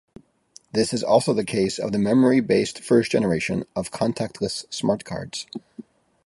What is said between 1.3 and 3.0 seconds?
the case of the memory-based